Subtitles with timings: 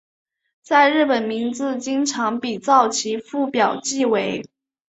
[0.63, 4.43] 在日本名字经常比照其父表记为。